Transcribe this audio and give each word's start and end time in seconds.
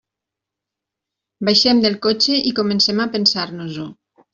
Baixem 1.51 1.85
del 1.85 2.01
cotxe 2.09 2.41
i 2.51 2.57
comencem 2.63 3.07
a 3.07 3.11
pensar-nos-ho. 3.19 3.93